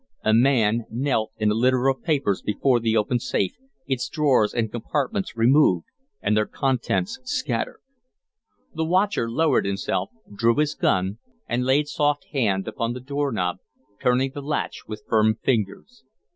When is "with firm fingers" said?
14.87-16.03